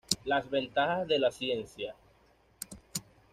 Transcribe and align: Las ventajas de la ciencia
Las 0.25 0.49
ventajas 0.49 1.07
de 1.07 1.19
la 1.19 1.29
ciencia 1.29 1.93